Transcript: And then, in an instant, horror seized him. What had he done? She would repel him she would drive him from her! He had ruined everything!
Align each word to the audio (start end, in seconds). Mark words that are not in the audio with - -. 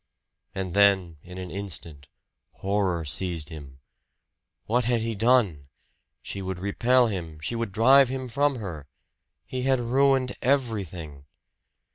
And 0.55 0.73
then, 0.73 1.17
in 1.21 1.37
an 1.37 1.51
instant, 1.51 2.07
horror 2.53 3.05
seized 3.05 3.49
him. 3.49 3.81
What 4.65 4.85
had 4.85 5.01
he 5.01 5.13
done? 5.13 5.67
She 6.23 6.41
would 6.41 6.57
repel 6.57 7.05
him 7.05 7.39
she 7.39 7.55
would 7.55 7.71
drive 7.71 8.09
him 8.09 8.27
from 8.27 8.55
her! 8.55 8.87
He 9.45 9.61
had 9.61 9.79
ruined 9.79 10.39
everything! 10.41 11.25